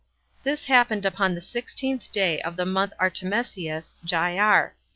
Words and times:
This 0.41 0.65
happened 0.65 1.05
upon 1.05 1.35
the 1.35 1.41
sixteenth 1.41 2.11
day 2.11 2.39
of 2.41 2.57
the 2.57 2.65
month 2.65 2.93
Artemisius 2.99 3.97
[Jyar]. 4.03 4.71